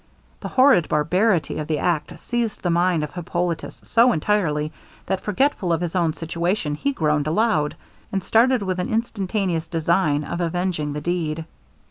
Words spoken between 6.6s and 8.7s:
he groaned aloud, and started